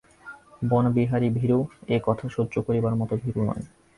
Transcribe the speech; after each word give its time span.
বনবিহারী 0.69 1.29
ভীরু, 1.29 1.59
একথা 1.89 2.27
সহ্য 2.29 2.55
করিবার 2.61 2.93
মতো 2.95 3.13
ভীরু 3.17 3.41
নয়। 3.43 3.63